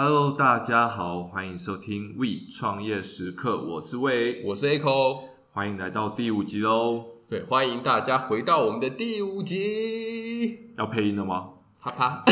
[0.00, 7.04] Hello，大家好，欢迎收听 We 创业时刻，我是魏，我是 Echo，欢迎来到第五集喽。
[7.28, 10.70] 对，欢迎大家回到我们的第五集。
[10.78, 11.48] 要配音了吗？
[11.80, 12.24] 啪啪，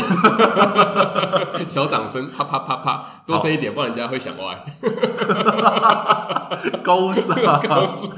[1.67, 4.65] 小掌声，啪啪啪啪，多声一点，不然人家会想歪。
[6.81, 7.35] 高尚，
[7.67, 8.15] 高尚。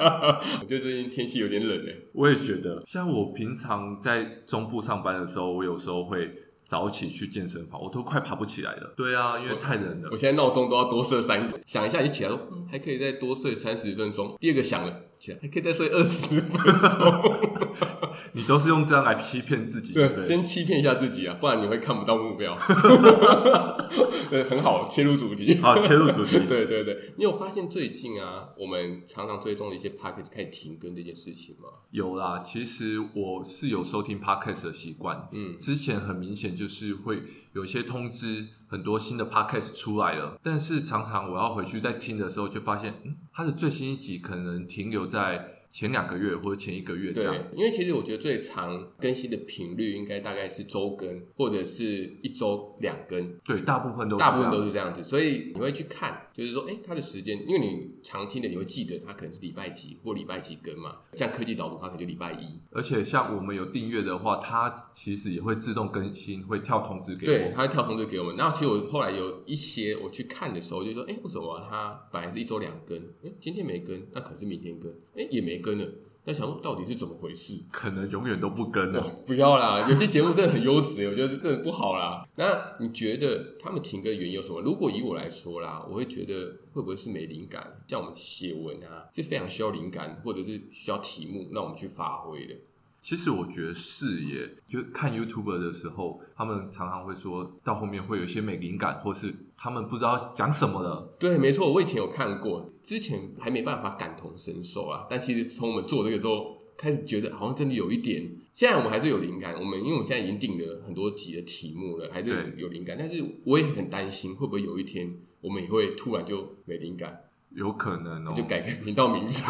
[0.62, 2.08] 我觉得最近天气有点冷诶。
[2.14, 6.30] 我也觉得，像我平常在中部上班的时候，我有时候会。
[6.70, 8.94] 早起去健身房，我都快爬不起来了。
[8.96, 10.10] 对啊，因为太冷了。
[10.10, 14.38] 我，我现在闹钟都要多设三个，想一下你起来说，嗯，还可以再多睡三十分钟。
[14.40, 15.02] 第二个想了，
[15.42, 17.50] 还可以再睡二十分钟。
[18.34, 19.94] 你都是用这样来欺骗自己？
[19.94, 22.58] 对，对，先欺骗一下自己啊，不然你会看不到目标。
[24.30, 25.56] 对，很好，切入主题。
[25.56, 26.40] 好，切入主题。
[26.48, 31.70] 对对对，你有发现最近啊，我们常常追踪的一些 podcast 开始停更这件事情吗？
[31.92, 35.28] 有啦，其实我是有收听 podcast 的习惯。
[35.32, 37.24] 嗯，之前很明显就是会
[37.60, 45.56] 有一些通知，很多新的 podcast 出来了，但是常常我要回去再听的时候，就发现，嗯，它的最新一集可能停留在。
[45.72, 53.38] 前两个月或者前一个月这样子，因为其实我觉得最长更新的频率应该大概是周更，或者是一周两更。
[53.46, 61.00] 对，大部分都大部分都是这样子，所以你会去看，就是说，哎，它的时间，因为你常听的，你会记得它可能是礼拜几或礼拜几更嘛。
[61.16, 62.60] 像科技导读，它可能就礼拜一。
[62.72, 67.48] 而且像我们有订阅的话，它其实也会自动更新，会跳通知给我们。
[67.50, 68.38] 对，它会跳通知给我们。
[68.38, 75.86] 然后其实我后来有一些我去看的时候，就说，哎，为什么它本来是一周两更，哎，今天没更，那可能是明天更，哎，也没更了。
[76.26, 77.56] 那想说到底是怎么回事？
[77.72, 79.02] 可能永远都不跟了。
[79.26, 82.24] 不要啦，有些节目真的很优质，我觉得是真的不好啦。
[82.36, 84.62] 那你觉得他们停更原因有什么？
[84.62, 87.82] 如果以我来说啦，我会觉得会不会是没灵感？
[87.88, 92.56] 像我们写文啊，是非常需要灵感，或者是需要题目，让我们去发挥的。
[93.02, 101.16] 其实我觉得是耶，就看 YouTuber 的时候，他们常常会说到后面会有一些没灵感，或是他们不知道讲什么了。
[101.20, 105.08] 对，没错，我以前有看过，之前还没办法感同身受啊。
[105.10, 108.30] 但其实从我们做这个之后，开始觉得好像真的有一点。
[108.52, 112.98] 现在我们还是有灵感，我们因为我们现在已经定了很多集的题目了，还是有灵感。
[113.00, 117.18] 但是我也很担心，会不会有一天我们也会突然就没灵感。
[117.52, 119.44] 有可能哦，就改个频道名字，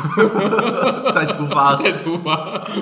[1.13, 2.35] 再出发， 再出发，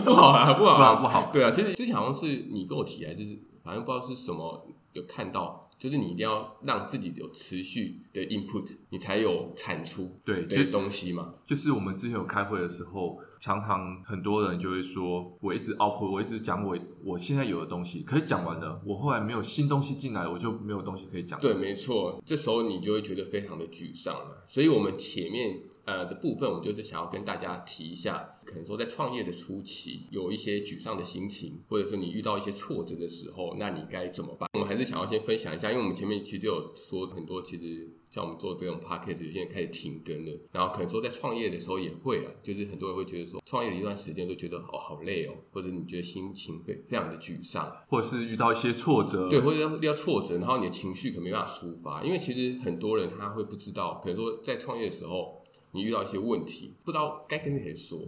[0.06, 1.30] 不好啊，不好啊，不好。
[1.34, 11.36] 对啊，其实之前好像是你跟我提来，就是反正不知道是什么，有看到，就是你一定要让自己有持续的 input，你才有产出对的东西嘛。
[11.46, 13.20] 就是我们之前有开会的时候。
[13.40, 21.40] 常常很多人就会说，我一直 output，我一直讲我我现在有的东西，可是讲完了，我后来没有新东西进来，我就没有东西可以讲。
[21.40, 24.44] 对，没错，这时候你就会觉得非常的沮丧了。
[24.48, 25.56] 所以，我们前面
[25.86, 34.50] 呃的部分，我们就是想要跟大家提一下，可能说在创业的初期，有一些沮丧的心情，或者是你遇到一些挫折的时候，那你该怎么办？
[34.54, 37.90] 我们还是想要先分享一下，因为我们前面其实就有说很多，其实。
[38.10, 55.42] 像我们做这种 podcast，有些人开始停更了，然后可能说在创业的时候也会啊，就是很多人会觉得说，创业的一段时间都觉得哦好累哦，或者你觉得心情会非常的沮丧，或者是遇到一些挫折，对，或者遇到挫折，然后你的情绪可能没办法抒发，因为其实很多人他会不知道，可能说在创业的时候
[55.74, 58.00] 你遇到一些问题，不知道该跟谁说。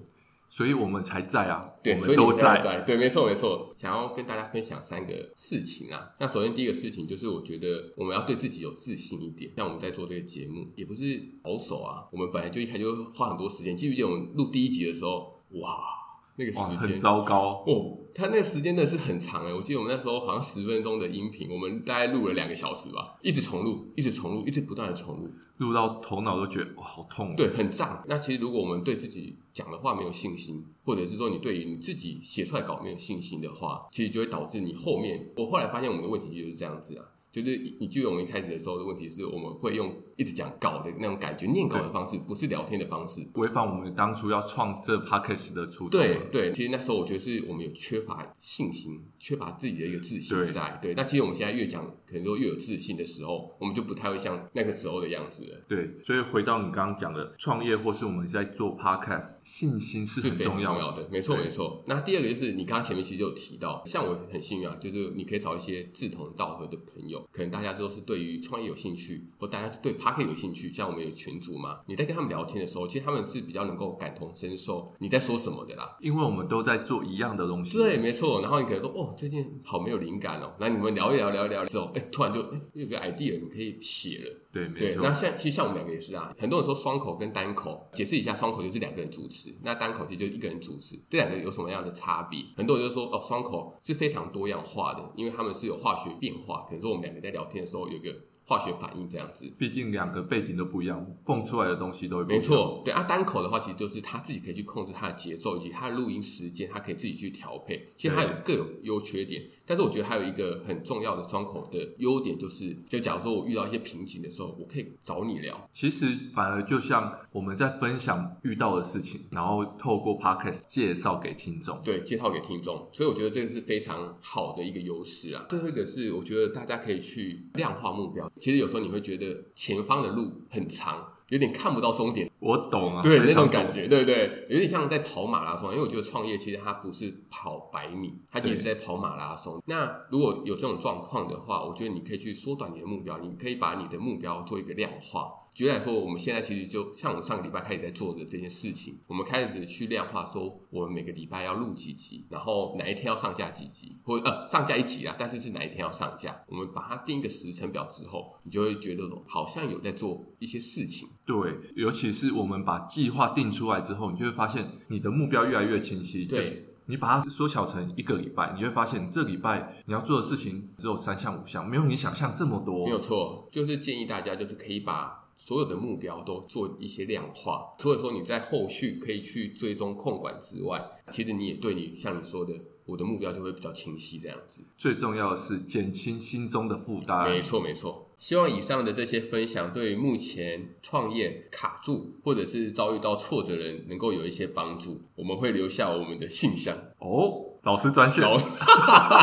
[0.50, 3.70] 所以我们才在啊，对，我们都在，在，对，没错，没错。
[3.72, 6.10] 想要跟大家分享三个事情啊。
[6.20, 9.54] 那首先第一个事情就是，我觉得我们要对自己有自信一点。
[9.56, 12.10] 像我们在做这个节目，也不是保守啊。
[12.12, 13.78] 我们本来就一开始就花很多时间。
[13.78, 15.99] 记不记得我们录第一集的时候，哇！
[16.40, 19.54] 那个时间很糟糕哦，他那个时间真的是很长哎！
[19.54, 28.02] 我记得我们那时候好像十分钟的音频，我们大概录了两个小时吧，一直重录，一直重录，一直不断的重录，录到头脑都觉得哇好痛，对，很胀。
[28.08, 35.32] 那其实如果我们对自己讲的话没有信心，或者是说你对于你自己写出来稿没有信心的话，其实就会导致你后面。
[35.36, 37.04] 我后来发现我们的问题就是这样子啊。
[37.32, 45.92] 就是你记得我们一开始的时候的问题是，我们会用一直讲稿的那种感觉，念稿的方式，不是聊天的方式，违反我们当初要创这 podcast 的初衷。
[45.92, 50.80] 对对，其实那时候我觉得是我们有缺乏信心，缺乏自己的一个自信在。
[50.82, 55.66] 对，那其实我们现在越讲，可能说越有自信的时候，我们就不太会像那个时候的样子了。
[55.68, 60.80] 对，所以回到你刚刚讲的创业，或是我们在做 podcast，信心是很重要的。
[60.80, 61.84] 重要的，没错没错。
[61.86, 67.19] 那第二个就是你刚刚前面其实就有提到，像我很幸运啊，就是你可以找一些志同道合的朋友。
[67.32, 75.98] 可能大家都是对于创业有兴趣，或大家对 Podcast 有兴趣，像我们有群组嘛，你在跟他们聊天的时候，其实他们是比较能够感同身受你在说什么的啦。
[76.00, 77.78] 因为我们都在做一样的东西。
[77.78, 78.42] 对，没错。
[78.42, 80.54] 然后你可能说，哦，最近好没有灵感哦。
[80.60, 84.36] 那你们聊一聊，聊一聊之后，哎，突然就哎有个 idea，你可以写了。
[84.52, 85.04] 对，没错。
[85.04, 92.40] 那现在其实像我们两个也是啊，很多人说双口跟单口，解释一下，双口就是两个人主持，那单口其实就一个人主持，这两个有什么样的差别？
[92.58, 96.64] 很多人就说，哦，双口是非常多样化的，因为他们是有化学变化。
[96.68, 98.29] 可能说我们两个在聊天的时候有个。
[98.50, 99.46] 化学反应这样子。
[99.60, 102.42] 毕竟两个背景都不一样，蹦出来的东西都会不一样。
[102.42, 107.88] 没错，对啊，单口的话，其实就是他自己可以去控制他的节奏以及他的录音时间，他可以自己去调配。
[107.96, 115.70] 其实他有各有优缺点，但是我觉得还有一个很重要的双口的优点，就是就假如说我遇到一些瓶颈的时候，我可以找你聊。
[115.72, 121.80] 其实反而就像我们在分享遇到的事情，然后透过 Podcast 介绍给听众。
[121.84, 125.46] 对，介绍给听众，所以我觉得这个是非常好的一个优势啊。
[125.48, 128.32] 最后一个是，我觉得大家可以去量化目标。
[128.40, 131.14] 其实有时候你会觉得前方的路很长。
[131.30, 134.48] 有点看不到终点，我懂啊，对那种感觉，对不对？
[134.50, 139.62] 有点像在跑马拉松，因为我觉得创业其实它不是跑百米，它其实是在跑马拉松。
[139.68, 145.34] 那如果有这种状况的话，我觉得你可以去缩短你的目标，你可以把你的目标做一个量化。
[145.60, 161.10] 举例来说，我们现在其实就像我们上个礼拜开始在做的这件事情，我们开始去量化，说我们每个礼拜要录几集，然后哪一天要上架几集，或呃上架一集啊，但是是哪一天要上架，我们把它定一个时程表之后，你就会觉得好像有在做一些事情。
[161.26, 166.26] 对，尤其是我们把计划定出来之后，你就会发现你的目标越来越清晰。
[166.26, 172.86] 对，你把它缩小成一个礼拜，你会发现这礼拜你要做的事情只有三项五项，没有你想象这么多。
[172.86, 182.54] 没有错，就是建议大家就是可以把所有的目标都做一些量化，除了说你在后续可以去追踪控管之外，其实你也对你像你说的。
[182.86, 184.64] 我的目标就会比较清晰，这样子。
[184.76, 187.30] 最重要的是减轻心中的负担。
[187.30, 188.08] 没错，没错。
[188.18, 195.04] 希望以上的这些分享，对于目前创业卡住或者是遭遇到挫折的人，能够有一些帮助。
[195.16, 197.46] 我们会留下我们的信箱哦。
[197.62, 198.46] 老师专线，老师，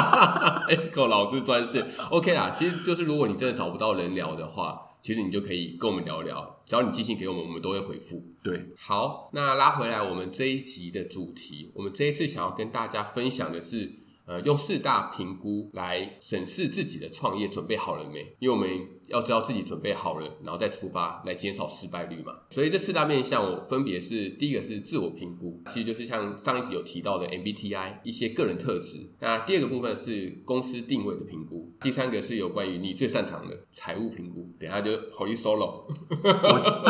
[0.95, 1.85] 够老师专线。
[2.13, 4.81] OK 啦，其实就是如果你真的找不到人聊的话。
[5.07, 8.25] 其实你就可以跟我们聊聊，只要你寄信给我们，我们都会回复。
[8.43, 13.93] 对，好，那拉回来我们这一集的主题，我们这一次想要跟大家分享的是。
[14.27, 18.21] 呃，用四大评估来审视自己的创业准备好了没？
[18.41, 18.69] 因为我们
[19.07, 22.35] 要知道自己准备好了，然后再出发，来减少失败率嘛。
[22.51, 28.99] 所以这四大面向，我分别是第一个是自我评估，其实就是像上一集有提到的 MBTI 一些个人特质。
[29.21, 34.53] 那第二个部分是公司定位的评估，第三个是有关于你最擅长的财务评估。
[34.59, 35.85] 等一下就好一 solo，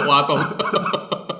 [0.08, 0.38] 挖洞。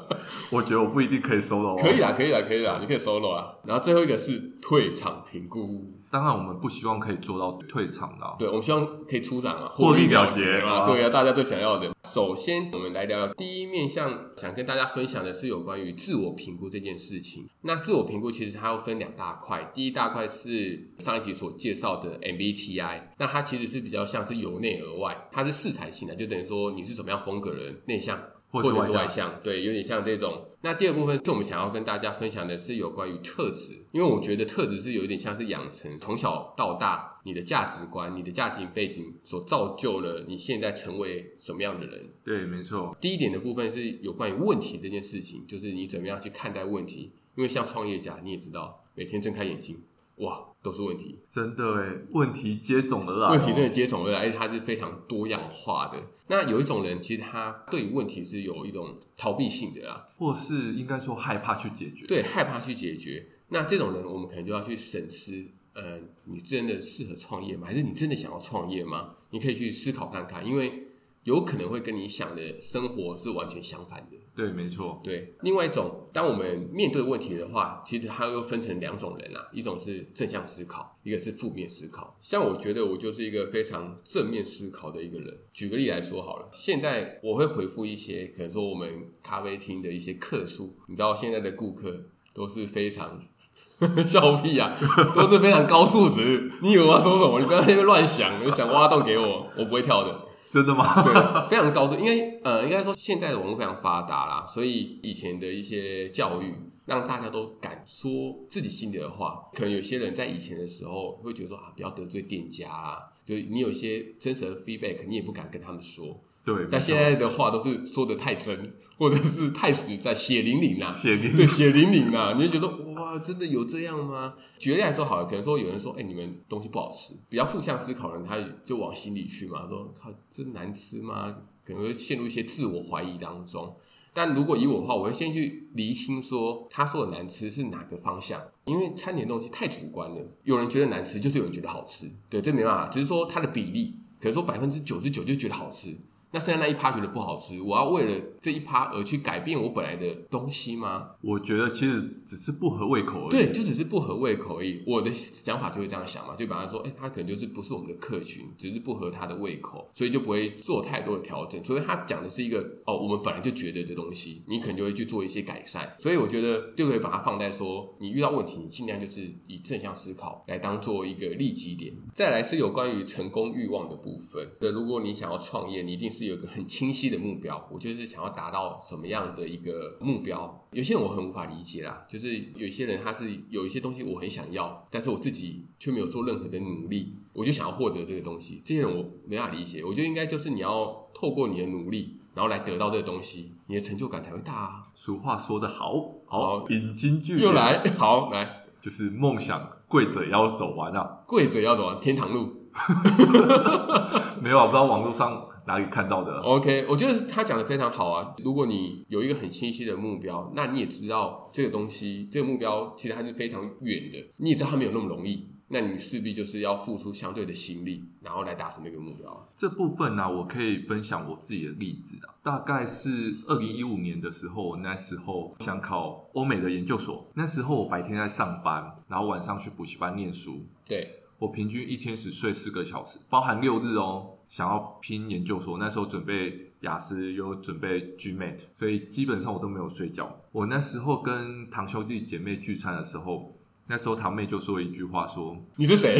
[0.51, 3.55] 我觉得我不一定可以 solo，可以啦，可以啦，可以啦，你可以 solo 啊。
[3.65, 11.91] 然后最后一个是退场评估，当然我们不希望可以做到退场的，对，我们希望可以出场啊，获利了结啊，对啊，大家最想要的。
[12.13, 17.47] 首先，我们来聊聊第一面向，想跟大家分享的是有关于自我评估这件事情。
[17.63, 28.19] 那自我评估其实它要分两大块，第一大块是上一集所介绍的 MBTI，那它其实是比较像是由内而外，它是适才性的，就等于说你是什么样风格的人，内向。
[28.51, 30.49] 或者是外向，对，有点像这种。
[30.63, 42.11] 那第二部分是我们想要跟大家分享的是有关于特质，因为我觉得特质是有一点像是养成从小到大你的价值观、你的家庭背景所造就了你现在成为什么样的人。
[42.25, 42.97] 对，没错。
[43.01, 47.13] 第一点的部分是有关于问题这件事情，就是你怎么样去看待问题。
[47.37, 49.79] 因为像创业家，你也知道，每天睁开眼睛，
[50.17, 50.43] 哇。
[50.63, 56.03] 都是问题，真的哎，问题接踵而来，问题真的接踵而来，而且它是非常多样化的。
[56.27, 63.25] 那有一种人，其实他对于问题是有一种逃避性的啊，或是应该说害怕去解决，对，害怕去解决。
[63.51, 67.69] 那这种人，我们可能就要去审视，呃，你真的适合创业吗？
[67.69, 69.15] 还是你真的想要创业吗？
[69.31, 70.89] 你可以去思考看看，因为
[71.23, 74.17] 有可能会跟你想的生活是完全相反的。
[74.37, 75.01] 对，没错。
[75.03, 82.15] 对，另外一种，当我们面对问题的话，其实它又分成两种人啊，一种是正向思考，一个是负面思考。
[82.21, 85.39] 像我觉得我就是一个非常正面思考的一个人。
[85.55, 93.19] 举个例来说好了，现在我会回复一些可能说我们咖啡厅的一些客诉，你知道现在的顾客都是非常
[94.05, 94.77] 笑屁啊，
[95.15, 96.53] 都是非常高素质。
[96.61, 97.41] 你以为我要说什么？
[97.41, 100.26] 你不要在那边乱想，你想挖洞给我，我不会跳的。
[100.51, 101.03] 真的吗？
[101.03, 101.13] 对，
[101.51, 101.95] 非常高度。
[101.97, 106.55] 因为呃，应该说现在的网络非常发达啦，所以以前的一些教育
[106.87, 108.11] 让大家都敢说
[108.49, 109.49] 自己心里的话。
[109.53, 116.21] 可能有些人在以前的时候会觉得说啊，不要得罪店家啊，就你有一些真实的 feedback，你也不敢跟他们说。
[116.47, 124.33] 对，但现在的话都是说的太真， 或者是太实在，血淋淋啊，血淋，对，血淋淋啊，你就觉得哇，真的有这样吗？
[124.57, 131.37] 举例来说好了，可能说有人说，哎、欸，你们东西不好吃，比较负向思考的人，他就往心里去嘛，说靠，真难吃吗？
[131.65, 133.75] 可能会陷入一些自我怀疑当中。
[134.15, 145.99] 但如果以我的话，我会先去厘清说，他说的难吃是哪个方向，因为餐点的东西太主观了，有人觉得难吃，就是有人觉得好吃，对，这没办法，只是说它的比例，可能说百分之九十九就觉得好吃。
[146.33, 151.11] 那剩下那一趴觉得不好吃，我要为了这一趴而去改变我本来的东西吗？
[151.23, 153.31] 我觉得其实只是不合胃口而已。
[153.31, 154.83] 对，就只是不合胃口而已。
[154.87, 161.65] 我的想法就会这样想嘛，就比方说，哎，他可能就是不是我们的客群，只是不合他的胃口，所以就不会做太多的调整。
[161.65, 165.95] 所以他讲的是一个哦，我们本来就觉得的东西，你可能就会去做一些改善。
[165.99, 171.95] 所以我觉得就可以把它放在说，你遇到问题，你尽量就是以正向思考来当做一个利己点。
[172.13, 174.47] 再来是有关于成功欲望的部分。
[174.61, 180.67] 对，如果你想要创业，你一定是有一个很清晰的目标，我就是想要达到什么样的一个目标？
[180.73, 188.61] 有些人我很无法理解啦，就是有些人他是有一些东西我很想要，但是我自己却没有做任何的努力，我就想要获得这个东西。
[188.65, 189.85] 这些人我没法理解。
[189.85, 194.87] 我觉得应该就是你要透过你的努力，然后来得到这个东西，你的成就感才会大啊。
[194.95, 202.63] 俗话说得好，好，引经据又来，好来，就是梦想跪着也要走完啊，跪着也要走完天堂路。
[204.43, 205.47] 没有啊，不知道网络上。
[205.67, 208.35] 哪里看到的？OK，我觉得他讲的非常好啊。
[208.39, 214.31] 如果你有一个很清晰的目标，那你也知道这个东西，这个目标其实还是非常远的。
[214.37, 219.49] 你也知道它没有那么容易，那你势必就是要付出相对的心力，然后来达成那个目标。
[219.57, 222.35] 这部分呢、啊，我可以分享我自己的例子啊。
[222.45, 230.65] 大概是二零一五年的时候，那时候想考欧美的研究所，那时候我白天在上班，然后晚上去补习班念书。
[230.87, 234.35] 对，我平均一天只睡四个小时，包含六日哦。
[234.49, 240.41] 想要拼研究所，那时候准备雅思，又准备 GMAT，所以基本上我都没有睡觉。
[240.53, 243.57] 我那时候跟堂兄弟姐妹聚餐的时候，
[243.89, 246.17] 那时候堂妹就说一句话说：“你是谁？”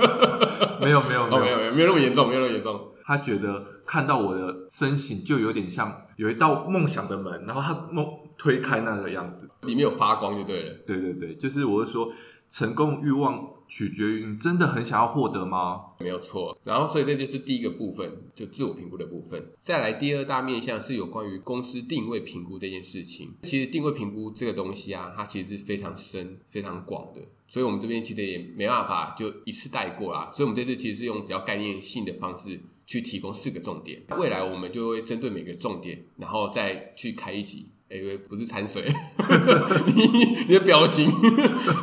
[0.82, 2.88] 没有没有没有没有没有没有那么严重，没有那么严重。
[3.04, 8.06] 他觉得看到我的身形就有点像有一道梦想的门，然后他梦
[8.36, 10.74] 推开那个样子，里面有发光就对了。
[10.86, 12.12] 对对对，就是我是说。
[12.46, 15.86] 成功欲望取决于你真的很想要获得吗？
[15.98, 16.56] 没有错。
[16.62, 19.50] 然后，所以这就是第一个部分，就自我评估的部分。
[19.58, 23.34] 再来，第二大面向是有关于公司定位评估这件事情。
[23.42, 27.20] 其实，定位评估这个东西啊，它其实是非常深、非常广的。
[27.48, 30.30] 所以我们这边其实也没办法就一次带过啦。
[30.32, 34.00] 所以我们这次其实是用比较概念性的方式去提供四个重点。
[34.16, 37.70] 未来我们就会针对每个重点，然后再去开一集。
[37.90, 37.98] 哎，
[38.28, 38.82] 不是掺水，
[39.94, 41.08] 你你的表情，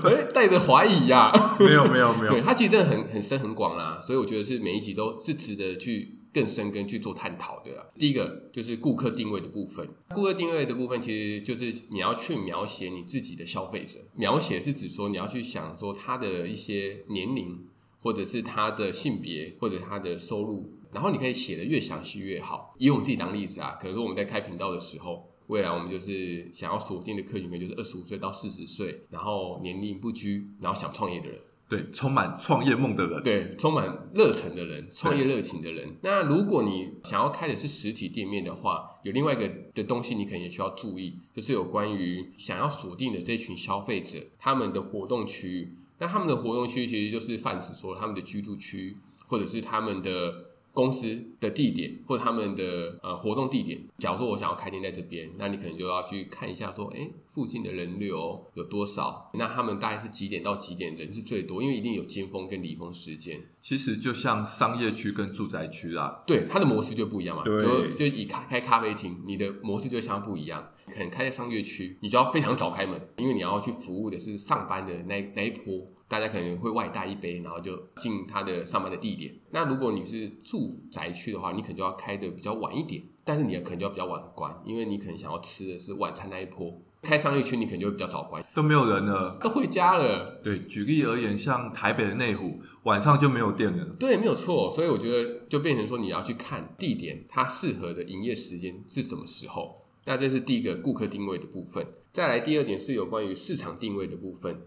[0.04, 1.58] 哎，带着怀疑呀、啊？
[1.60, 7.86] 没有没有没有，对，它其实真的很很深很广啦，所以我觉得是每一集都是值得去更深跟去做探讨的啦。
[7.98, 17.60] 第一个就是顾客定位的部分，顾客定位的部分其实就是你要去描写你自己的消费者，描写是指说你要去想说他的一些年龄，
[18.02, 22.74] 或者是他的性别，或者他的收入，然后你可以写的越详细越好。
[22.80, 25.31] 以我们自己当例子啊，可能说我们在开频道的时候。
[25.52, 35.98] 未来我们就是想要锁定的客群们，就是二十五岁到四十岁，然后年龄不拘，然后想创业的人，对，充满创业梦的人，对，充满热忱的人，创业热情的人。
[36.04, 45.76] 那如果你想要开的是实体店面的话，有另外一个的东西，你可能也需要注意，就是有关于想要锁定的这群消费者，他们的活动区域。
[46.00, 48.96] 那他们的活动区域其实就是泛指说他们的居住区，
[49.28, 50.51] 或者是他们的。
[50.74, 59.30] 公司的地点或者他们的呃活动地点，假如说我想要开店在这边，那你可能就要去看一下，说，诶，附近的人流有多少？
[59.34, 61.62] 那他们大概是几点到几点人是最多？
[61.62, 63.42] 因为一定有尖峰跟离峰时间。
[63.60, 67.44] 其实就像商业区跟住宅区啦，对，它的模式就不一样嘛。
[67.44, 70.70] 对，就就以开开咖啡厅，你的模式就会相当不一样。
[70.88, 75.88] 可能开在商业区，你就要非常早开门，因为你要去服务的是上班的那那一波。
[76.12, 79.34] 大家可能会外带一杯，然后就进他的上班的地点。
[79.52, 86.78] 那如果你是住宅区的话，你可能就要开的比较晚一点，但是你可能就要比较晚关，因为你可能想要吃的是晚餐那一波。
[87.02, 90.42] 开商业区你可能就会比较早关，都没有人了，都回家了。
[90.44, 93.86] 对，举例而言，像台北的内湖，晚上就没有店了。
[93.98, 94.70] 对，没有错。
[94.70, 99.78] 所以我觉得就变成说，你要去看地点，它适合的营业时间是什么时候。
[100.04, 101.88] 那这是第一个顾客定位的部分。
[102.12, 104.62] 再来第二点是有关于市场定位的部分。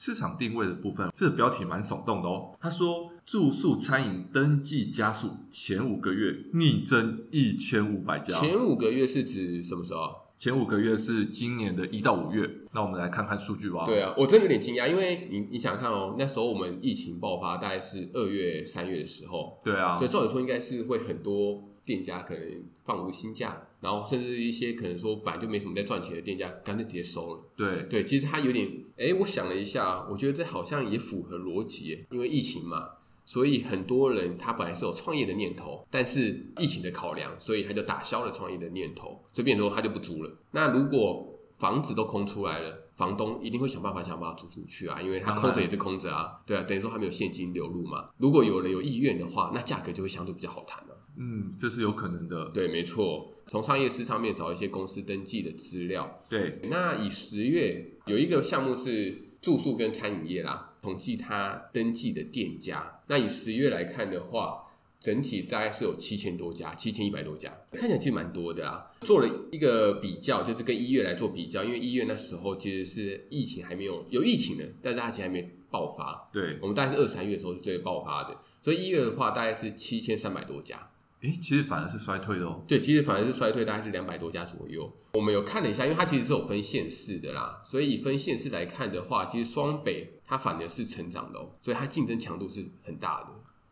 [0.00, 2.56] 市场定位的部分，这个标题蛮耸动的哦。
[2.58, 8.40] 他说，住宿餐饮登记加速前五个月逆增一千五百家。
[8.40, 10.00] 前五个月是指什么时候？
[10.38, 12.48] 前五个月是今年的一到五月。
[12.72, 13.84] 那我们来看看数据吧。
[13.84, 19.60] 对啊，我真的有点惊讶，因为你你想看哦，那时候我们疫情爆发大概是二月、三月的时候。
[19.62, 23.66] 对啊，对，照理说应该是会很多店家可能放无薪假。
[23.80, 27.42] 然后甚至一些可能说本来就没什么在赚钱的店家，干脆直接收了。
[27.56, 28.68] 对对，其实他有点，
[28.98, 32.90] 哎，我想了一下，我觉得这好像也符合逻辑，因为疫情嘛，
[33.24, 40.30] 所以很多人他本来是有创业的念头，但是疫情的考量，所以他就打消了创业的念头，所以变成说他就不租了。
[40.50, 41.26] 那如果
[41.58, 48.10] 房子都空出来了，房东一定会想办法想把它租出去啊，因为他空着也是空着啊，对啊，等于说他没有现金流入嘛。
[48.18, 50.96] 如果有人有意愿的话，那价格就会相对比较好谈了。
[51.20, 52.50] 嗯，这是有可能的。
[52.52, 56.22] 对，没错，从商业司上面找一些公司登记的资料。
[56.28, 63.00] 对，那以十月有一个项目是住宿跟餐饮业啦，统计它登记的店家。
[63.06, 64.66] 那以十月来看的话。
[65.00, 68.86] 整体大概是有七千多家，七千一百多家，看起来其实蛮多的啦。
[69.00, 76.28] 做了一个比较，就是跟一月来做比较，因为一月那时候其实是疫情还没有有疫情的，但是它其实还没爆发。
[76.30, 80.90] 对，我们大概是二三月的时候是最爆发的，所以一月的话大概是七千三百多家。
[81.22, 82.64] 诶，其实反而是衰退的哦。
[82.66, 84.90] 对，其实反而是衰退，大概是两百多家左右。
[85.14, 93.28] 我们有看了一下，因为它其实是有分县市的啦，所以以分县市来看的话，其实双北它反而是成长的哦，所以它竞争强度是很大的。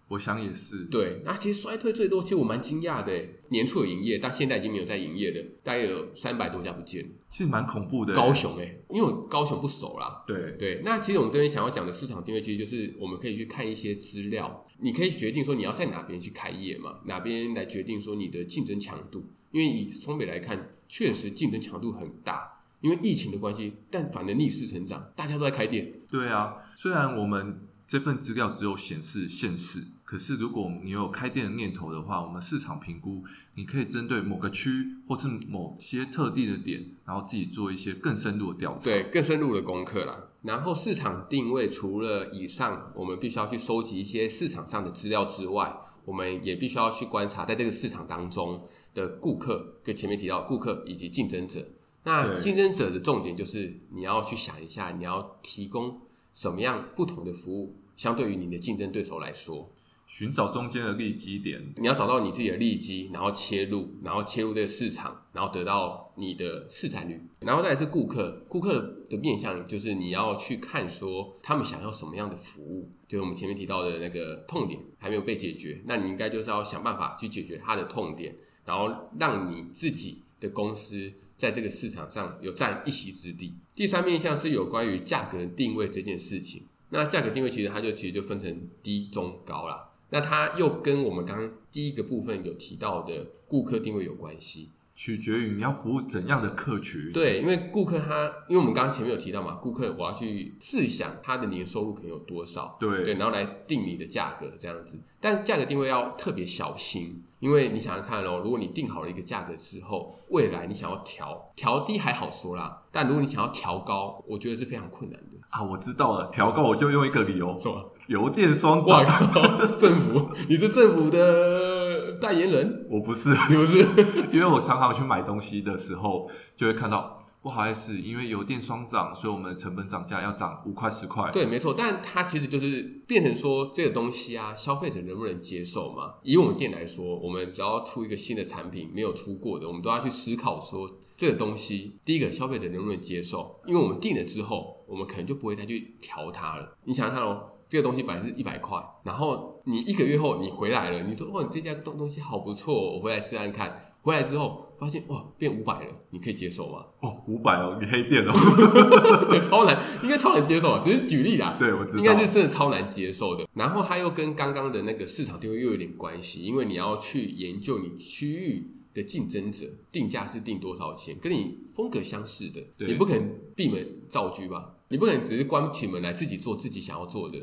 [0.08, 3.12] 我想也是，对，那其实衰退最多，其实我蛮惊讶的。
[3.50, 8.14] 年初有营业，但现在已经没有在营业了，大概有三百多家不见了，其实蛮恐怖的。
[8.14, 10.24] 高雄哎，因为我高雄不熟啦。
[10.26, 19.26] 对对，那其实我们这边想要讲的市场定位，其实就是我们可以去看一些资料，你可以决定说你要在哪边去开业嘛，哪边来决定说你的竞争强度。
[19.50, 25.94] 因为以双北来看，确实竞争强度很大，因为疫情的关系，但反而逆势成长，大家都在开店。
[26.10, 29.84] 对啊，虽然我们这份资料只有显示县市。
[30.04, 33.22] 可是，如果你有开店的念头的话，我们市场评估，
[33.56, 40.27] 你可以针对某个区或是某些特定的点，然后自己做一些更深入的调查，对，更深入的功课啦。
[40.42, 48.64] 然后市场定位除了以上，我们必须要去收集一些市场上的资料之外，我们也必须要去观察在这个市场当中
[48.94, 51.66] 的顾客，跟前面提到顾客以及竞争者。
[52.04, 56.00] 那竞争者的重点就是你要去想一下，你要提供
[56.32, 59.68] 什么样不同的服务，相对于你的竞争对手来说。
[60.08, 78.34] 寻找中间的利基点，你要找到你自己的利基，然后切入，然后切入这个市场，然后得到你的市占率，然后再来是顾客，顾客的面向就是你要去看说他们想要什么样的服务，就是我们前面提到的那个痛点还没有被解决，那你应该就是要想办法去解决他的痛点，
[78.64, 83.54] 然后让你自己的公司在这个市场上有占一席之地。
[83.74, 89.87] 第三面向是有关于价格定位这件事情，那价格定位其实它就其实就分成低、中、高啦。
[90.10, 97.12] 那它又跟我们刚刚第一个部分有提到的顾客定位有关系，取决于你要服务怎样的客群。
[97.12, 104.98] 对，因为顾客他，因为我们刚刚前面有提到嘛，顾客我要去试想他的年收入可能有多少，对对，然后来定你的价格这样子。
[105.20, 115.38] 但价格定位要特别小心，因为你想想看哦，如果你定好了一个价格之后，未来你想要调调低还好说啦，但如果你想要调高，我觉得是非常困难的。
[115.50, 117.92] 啊，我知道了，调高我就用一个理由，什么？
[118.08, 119.04] 油电双涨。
[119.78, 122.86] 政府，你是政府的代言人？
[122.90, 123.78] 我不是，你不是，
[124.32, 131.30] 因为我常常去买东西的时候，就会看到，不好意思，因为油电双涨，所以我们的成本涨价要涨五块十块。
[131.30, 136.14] 对，没错，但它其实就是变成说这个东西啊，消费者能不能接受嘛？
[136.22, 140.88] 以我们店来说，我们只要出一个新的产品，没有出过的，我们都要去思考说。
[141.18, 143.60] 这个东西，第一个消费者能不能接受？
[143.66, 146.76] 因为我们定了之后，我们可能就不会再去调它了。
[146.84, 153.74] 你想想看哦，这个东西本来是一百块，然后你一个月后你回来了，你说哇，你这家东东西好不错，我回来试试看。
[154.00, 156.84] 回来之后发现哇，变五百了，你可以接受吗？
[157.00, 158.32] 哦，五百哦，你黑店哦，
[159.28, 160.80] 对，超难，应该超难接受啊。
[160.82, 163.46] 只是举例啦， 对，我知道，应该是真的超难接受的。
[163.54, 168.74] 然后它又跟刚刚的那个市场定位又有点关系，因为你要去研究你区域。
[168.94, 171.16] 的竞争者定价是定多少钱？
[171.20, 174.74] 跟你风格相似的，你不可能闭门造车吧？
[174.88, 177.38] 你不可能只是关起门来自己做自己想要做的。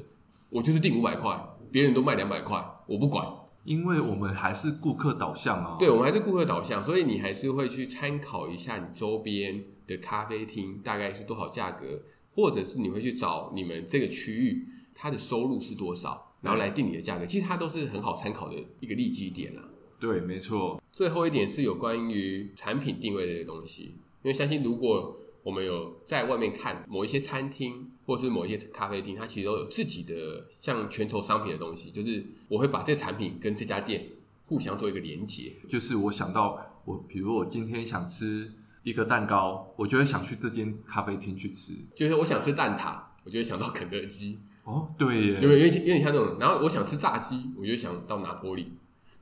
[0.50, 1.38] 我就是定五百块，
[1.72, 3.26] 别人都卖两百块，我不管。
[3.64, 5.76] 因为我们还是顾客导向啊。
[5.80, 17.26] 对，我们还是顾客导向，所以你还是会去参考一下你周边的咖啡厅大概是多少价格，或者是你会去找你们这个区域它的收入是多少，然后来定你的价格。
[17.26, 19.64] 其实它都是很好参考的一个利基点啦。
[20.00, 20.80] 对，没错。
[20.92, 34.10] 最后一点是有关于产品定位的东西，因为相信如果我们有在外面看某一些餐厅或者是某一些咖啡厅，它其实都有自己的像拳头商品的东西，就是我会把这个产品跟这家店
[34.48, 35.54] 互相做一个连接。
[35.70, 41.74] 就是我想到我，比如我今天想吃一个蛋糕，我就会想去这间咖啡厅去吃。
[41.94, 44.40] 就是我想吃蛋挞，我就会想到肯德基。
[44.64, 46.38] 哦，对耶，有没有有点有点像那种？
[46.40, 48.72] 然后我想吃炸鸡，我就想到拿坡里。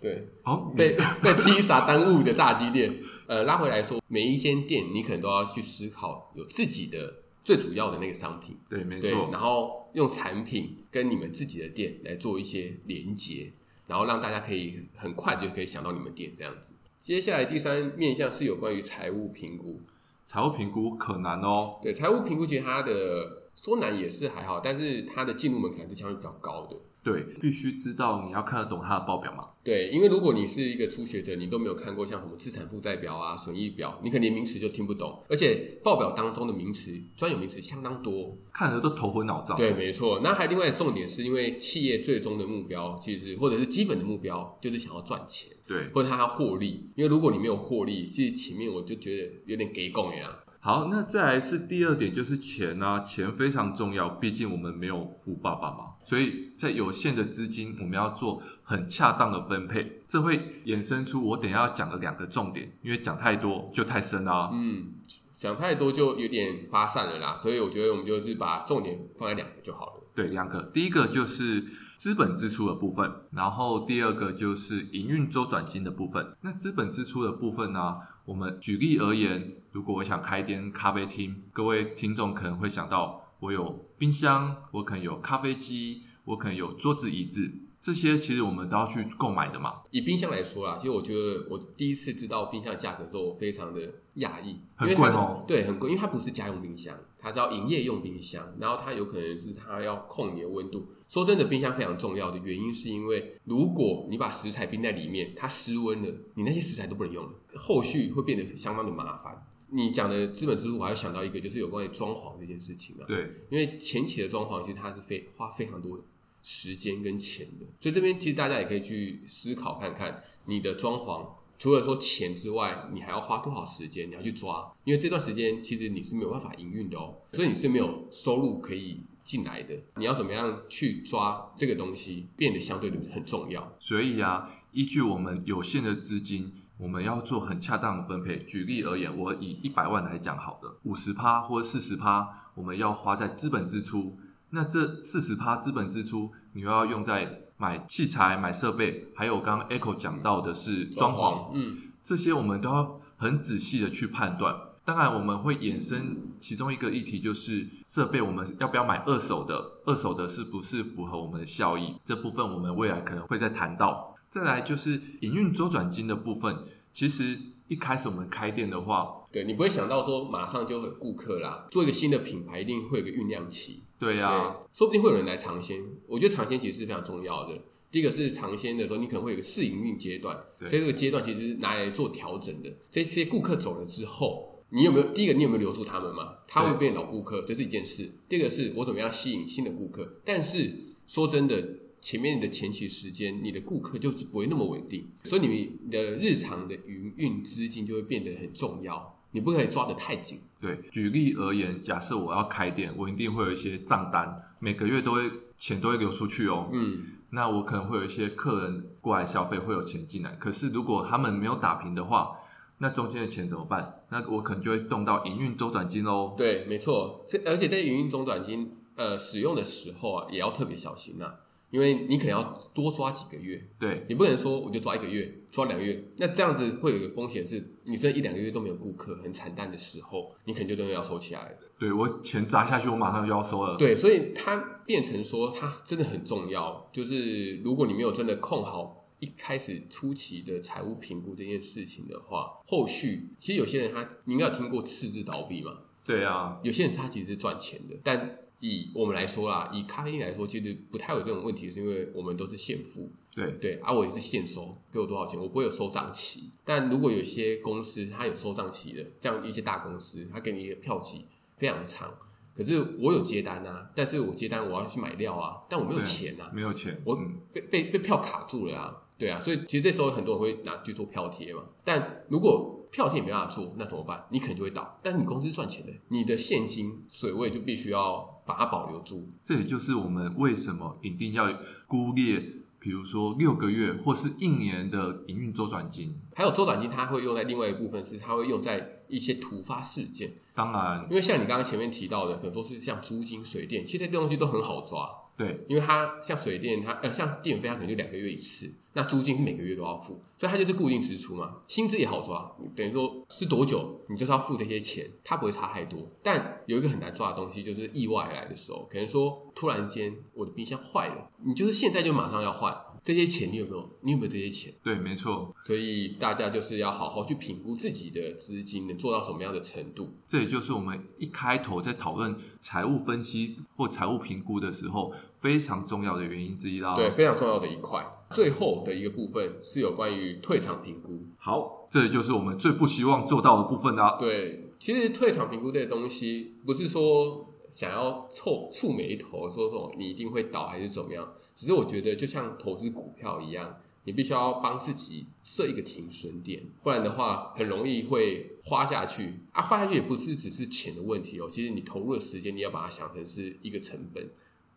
[0.03, 2.93] 对，哦，被 被披萨耽误的炸鸡店，
[3.25, 13.53] 呃，拉回来说，每一间店你可能都要去思考，有自己的最主要的那个商品，对，没错，然后用产品跟你们自己的店来做一些连接，
[13.87, 16.73] 然后让大家可以很快就可以想到你们店这样子。
[16.97, 19.79] 接下来第三面向是有关于财务评估，
[20.25, 26.77] 财务评估可难哦，对，财务评估其实它的说难也是还好，但是它的进入门槛是相对比较高的。
[27.03, 29.49] 对，必须知道你要看得懂它的报表嘛。
[29.61, 39.57] 对，因为如果你是一个初学者，你都没有看过像什么资产负债表啊、损益表，你可能连名词就听不懂，而且报表当中的名词、专有名词相当多，看着都头昏脑胀。
[39.57, 40.21] 对，没错。
[40.23, 46.89] 那还另外重点是因为企业最终的目标，其实或者是基本的目标，就是想要赚钱，对，或者他要获利。
[46.95, 50.39] 因为如果你没有获利，其实前面我就觉得有点给拱呀。
[50.65, 64.51] 好，那再来是第二点，就是钱啊，钱非常重要，毕竟我们没有富爸爸嘛，所以在有限的资金，我们要做很恰当的分配，这会衍生出我等一下要讲的两个重点，因为讲太多就太深啊。
[64.53, 64.93] 嗯，
[65.33, 70.03] 讲太多就有点发散了啦，所以我觉得我们就是把重点放在两个就好了。
[70.15, 71.61] 对，两个，第一个就是
[72.03, 76.35] 资本支出的部分，然后第二个就是营运周转金的部分。
[76.41, 87.49] 那资本支出的部分呢、啊，我们举例而言，如果我想开一间咖啡厅，各位听众可能会想到，我有冰箱，我可能有咖啡机，我可能有桌子椅子。
[87.79, 89.75] 这些其实我们都要去购买的嘛。
[89.91, 93.79] 以冰箱来说啦，其实我觉得我第一次知道冰箱的价格的时候，我非常的
[94.15, 95.45] 讶异，很贵哦。
[95.47, 100.87] 对，很贵，因为它不是家用冰箱，它是要营业用冰箱，然后它有可能是它要控你的温度。
[101.13, 109.45] 说真的，冰箱非常重要的原因是因为，如果你把食材冰在里面，它失温了，你那些食材都不能用了，后续会变得相当的麻烦。
[109.69, 113.05] 你讲的资本支出，我还要想到一个，就是有关于装潢这件事情啊。
[113.07, 116.03] 对，因为前期的装潢其实它是非花非常多的。
[116.41, 121.25] 时间跟钱的，所以这边其实大家也可以去思考看看，你的装潢
[121.57, 124.09] 除了说钱之外，你还要花多少时间？
[124.09, 129.73] 你要去抓，因为这段时间其实你是没有办法营运的哦，所以你是没有收入可以进来的。
[129.95, 133.75] 你要怎么样去抓这个东西，变得相对的很重要。
[133.79, 138.37] 所以啊，依据我们有限的资金，我们要做很恰当的分配。
[138.37, 144.17] 举例而言，我以一百万来讲好了，五十趴或者四十趴，我们要花在资本支出。
[144.49, 154.55] 那这四十趴资本支出，你又要用在买器材、买设备，还有刚刚 Echo 讲到的是装潢，嗯，这些我们都要很仔细的去判断。
[154.85, 159.79] 当然，我们会衍生其中一个议题，就是设备我们要不要买二手的？
[159.85, 161.95] 二手的是不是符合我们的效益？
[162.05, 164.15] 这部分我们未来可能会再谈到。
[164.29, 173.83] 再来就是营运周转金的部分，其实一开始我们开店的话，对，你不会想到说马上就会有顾客啦，做一个新的品牌一定会有个酝酿期。
[173.97, 175.81] 对呀、啊，说不定会有人来尝鲜。
[176.07, 177.57] 我觉得尝鲜其实是非常重要的。
[177.89, 182.69] 第一个是尝鲜的时候，你可能会有个试营运阶段，所以这个阶段其实是拿来做调整的。
[182.91, 186.33] 这些顾客走了之后，你有没有第一个你有没有留住他们嘛？
[186.47, 188.11] 他会变老顾客，这是一件事。
[188.27, 190.15] 第二个是我怎么样吸引新的顾客？
[190.25, 199.19] 但是说真的，前面的前期时间，你的顾客就是不会那么稳定，所以你的日常的营运资金就会变得很重要。
[199.31, 200.39] 你不可以抓得太紧。
[200.59, 206.69] 对，举例而言，假设我要开店，我一定会有一些账单，每个月都会钱都会流出去哦。
[206.71, 210.31] 嗯，那我可能会有一些客人过来消费，会有钱进来。
[210.39, 212.37] 可是如果他们没有打平的话，
[212.83, 214.03] 那中间的钱怎么办？
[214.09, 216.33] 那我可能就会动到营运周转金喽。
[216.35, 217.23] 对，没错。
[217.25, 221.35] 这而且在营运周转金呃使用的时候啊，也要特别小心呐、啊。
[221.71, 231.57] 因为你可能要多抓几个月，对，你不能说我就抓一个月，抓两个月，那这样子会有一个风险是，你这一两个月都没有顾客，很惨淡的时候，你可能就真的要收起来了。
[231.79, 233.75] 对，我钱砸下去，我马上就要收了。
[233.75, 236.87] 对，所以它变成说，它真的很重要。
[236.93, 245.77] 就是如果你没有真的控好一开始初期的财务评估这件事情的话，后续其实有些人他，你应该有听过次日倒闭嘛？
[246.05, 248.39] 对啊，有些人他其实是赚钱的，但。
[248.65, 253.11] 以我们来说啦，以咖啡店来说，其实不太有这种问题，是因为我们都是现付。
[253.35, 256.49] 对对，而、啊、我也是现收，给我多少钱，我不会有收账期。
[256.63, 261.25] 但如果有些公司它有收账期的，这样一些大公司，它给你一个票期
[261.57, 262.17] 非常长，
[262.55, 267.19] 可是我有接单啊，但是我接单我要去买料啊，但我没有钱啊，没有钱，我
[267.51, 271.63] 被被被票卡住了啊，对啊，所以其实这时候很多人会拿去做票贴嘛。
[271.83, 274.25] 但如果票贴也没办法做，那怎么办？
[274.29, 274.99] 你可能就会倒。
[275.01, 278.31] 但是你公司赚钱的，你的现金水位就必须要。
[278.45, 281.47] 把它保留住，这也就是我们为什么一定要
[281.87, 282.43] 估列，
[282.77, 286.19] 比如说六个月或是一年的营运周转金。
[286.35, 290.29] 还有周转金，它会用在另外一部分，是它会用在一些突发事件。
[290.53, 295.09] 当然，因为像你刚刚前面提到的，可能说是像租金、水电，其实这些东西都很好抓。
[295.35, 298.71] 对，因为它像水电，它呃像电费，它可能就两个月一次。
[298.93, 301.55] 那租金是每个月都要付，所以它就是固定支出嘛。
[301.67, 306.07] 薪资也好抓，等于说是多久，你就是要付这些钱，它不会差太多。
[306.21, 312.71] 但有一个很难抓的东西，就是意外来的时候，可能说突然间我的冰箱坏了，你就是现在就马上要换，
[313.03, 313.89] 这些钱你有没有？
[314.01, 314.73] 你有没有这些钱？
[314.81, 315.53] 对，没错。
[315.65, 320.15] 所以大家就是要好好去评估自己的资金能做到什么样的程度。
[320.25, 326.95] 这也就是我们一开头在讨论财务分析或财务评估的时候非常重要的原因之一啦。
[326.95, 328.01] 对，非常重要的一块。
[328.31, 331.27] 最后的一个部分是有关于退场评估。
[331.37, 334.15] 好，这也就是我们最不希望做到的部分啦。
[334.17, 337.49] 对，其实退场评估这个东西不是说。
[337.73, 341.33] 想要皱触眉头说说你一定会倒还是怎么样？
[341.55, 349.61] 只是我觉得就像投资股票一样，你必须要帮自己设一个停损点，不然的话很容易会花下去啊！
[349.63, 354.29] 花下去也不是只是钱的问题哦，其实你投入的时间你要把它想成是一个成本。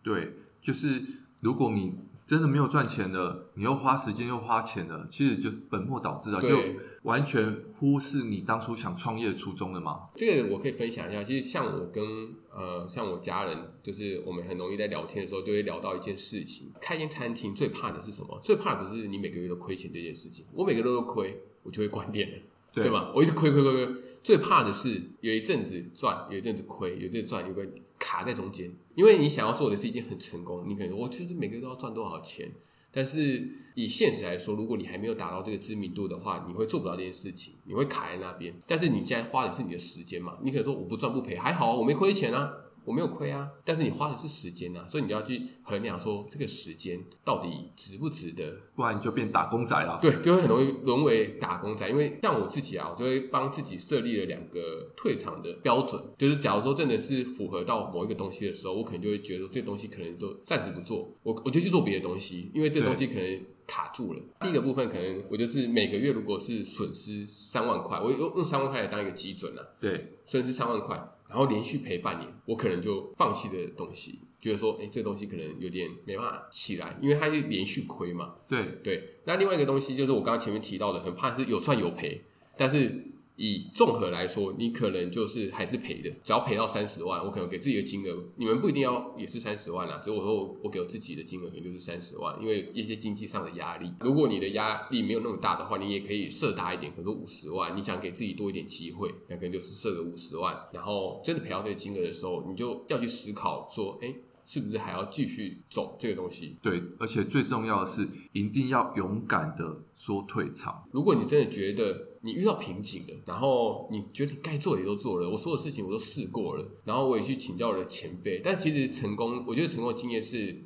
[0.03, 1.03] 对，就是
[1.41, 1.93] 如果你。
[2.27, 6.59] 真的没有赚钱的，你又花时间又花钱的，其实就是本末倒置了，就
[7.03, 10.09] 完全忽视你当初想创业的初衷了嘛。
[10.17, 18.37] 这个我可以分享一下，其实像我跟呃像我家人，就是我们很容易在聊天的时候就会聊到一件事情：开一间餐厅最怕的是什么？
[18.43, 20.45] 最怕的不是你每个月都亏钱这件事情。
[20.53, 22.39] 我每个月都亏，我就会关店了，
[22.73, 23.13] 对，对吧？
[23.15, 23.95] 我一直亏亏亏亏。
[24.25, 27.65] 最怕的是有一阵子赚，有一阵子亏，有一阵子赚，有个
[28.01, 28.75] 卡在中间。
[28.97, 32.51] 因为你想要做的是一件很成功，你可能我其实每个月都要赚多少钱，
[32.91, 38.53] 但是以现实来说，如果你还没有达到这个知名度的话，你会做不到这件事情，你会卡在那边。
[38.67, 40.39] 但是你现在花的是你的时间嘛？
[40.43, 42.55] 你可以说我不赚不赔，还好啊我没亏钱啊。
[42.87, 49.99] 我没有亏啊，但是你花的是时间、啊，所以你要去衡量说这个时间到底值不值得，不然你就变打工仔了。
[50.01, 51.89] 对，就会很容易沦为打工仔。
[51.89, 64.23] 因为像我自己啊，我就会帮自己设立了两个退场的标准，就是假如说真的是符合到某一个东西的时候，我可能就会觉得这东西可能都暂时不做，我我就去做别的东西，因为这东西可能卡住了。
[64.41, 69.69] 第一个部分可能我就是每个月如果是损失三万块，我用用三万块来当一个基准了、啊。
[69.81, 70.97] 对，损失三万块。
[71.29, 78.35] 然后连续赔半年，我可能就放弃的东西，觉得说，哎，这个东西可能有点没办法起来，因为它是连续亏嘛。
[78.49, 79.17] 对对。
[79.25, 82.23] 那另外一个东西就是我刚刚前面提到的，很怕是有赚有赔，
[82.57, 83.13] 但是。
[83.37, 86.11] 以综合来说，你可能就是还是赔的。
[86.25, 90.01] 只要赔到三十万，我可能给自己的金额，你们不一定要也是三十万啦。
[90.03, 93.93] 所以我说我我给我自己的金额可能就是三十万，因为一些经济上的压力。
[94.01, 97.77] 如果你的压力没有那么大的话，你也可以设大一点，可能五十万。
[97.77, 100.59] 你想给自己多一点机会，那可能就是设个五十万。
[100.73, 104.15] 然后真的赔到这个金额的时候，你就要去思考说，哎。
[104.47, 106.57] 是不是还要继续走这个东西？
[106.63, 110.85] 对，而且最重要的是，一定要勇敢的说退场。
[110.93, 120.57] 如果你真的觉得你遇到瓶颈了，然后你觉得你该做的也都做了，我所有事情我都试过了，然后我也去请教了前辈，但其实成功，我觉得成功的经验是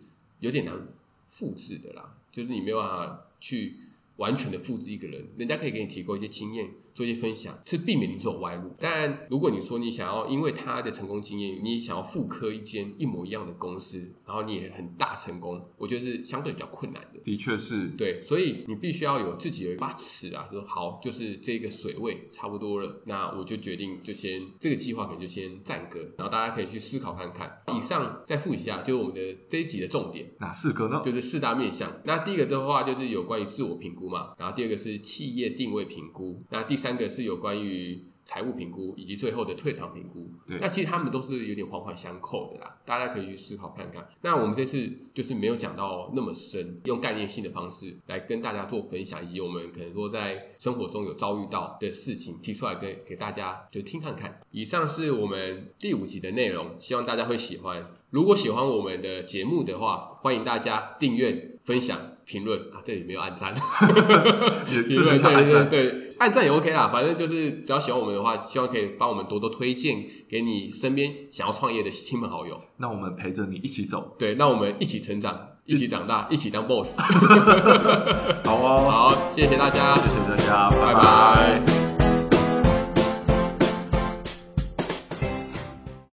[0.40, 0.88] 有点难
[1.26, 3.76] 复制的啦，就是你没有办法去
[4.16, 6.70] 完全的复制一个人，人家可以给你提供一些经验。
[6.94, 17.20] 做一些分享是避免你走歪路，但如果你说你想要因为他的成功经验，你想要复刻一间一模一样的公司，然后你也很大成功，我觉得是相对比较困难的。
[17.24, 27.62] 的确是，对，所以你必须要有自己的一把尺啊，说好，就是这个水位差不多了，那我就决定就先这个计划可能就先暂搁，然后大家可以去思考看看。
[27.74, 31.00] 以上再复习一下，就是我们的这一集的重点，哪四个呢？
[31.04, 31.92] 就是四大面向。
[32.04, 40.28] 那第一个的话就是有关于自我评估嘛，然后第二个是企业定位评估，那第三个是有关于财务评估以及最后的退场评估。
[40.46, 44.06] 对，那其实他们都是有点环环相扣的啦，大家可以去思考看看。
[44.22, 54.40] 那我们这次就是没有讲到那么深，用概念性的方式来跟大家做分享，以及我们可能说在生活中有遭遇到的事情提出来给给大家就听看看。
[54.52, 57.96] 以上是我们第五集的内容，希望大家会喜欢。
[58.10, 62.80] 如果喜欢我们的节目的话，欢迎大家订阅、分享、评论啊！
[62.84, 63.54] 这里没有按赞，
[64.66, 66.88] 也是对对对对，按赞也 OK 啦。
[66.92, 72.60] 反正就是只要喜欢我们的话，希望可以帮我们多多推荐给你身边想要创业的亲朋好友。
[72.76, 77.00] 那我们陪着你一起走，对，那我们一起成长，一起长大，一起当 boss。
[78.44, 80.94] 好哦，好，谢谢大家，谢谢大家，拜拜。
[80.94, 81.79] 拜拜。